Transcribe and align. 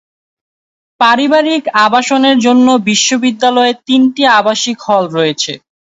পারিবারিক 0.99 1.63
আবাসনের 1.85 2.37
জন্য 2.39 2.67
বিশ্ববিদ্যালয়ে 2.89 3.73
তিনটি 3.87 4.21
আবাসিক 4.39 4.77
হল 4.87 5.03
রয়েছে। 5.09 5.53